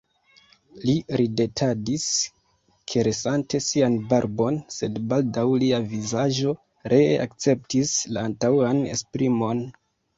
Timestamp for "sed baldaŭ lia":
4.79-5.85